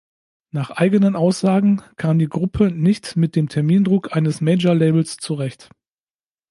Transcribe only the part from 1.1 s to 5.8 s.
Aussagen kam die Gruppe nicht mit dem Termindruck eines Majorlabels zurecht.